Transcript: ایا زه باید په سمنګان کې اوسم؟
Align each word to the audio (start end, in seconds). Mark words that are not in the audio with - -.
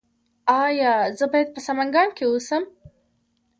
ایا 0.63 0.93
زه 1.17 1.25
باید 1.31 1.49
په 1.55 1.59
سمنګان 1.67 2.09
کې 2.17 2.23
اوسم؟ 2.27 2.63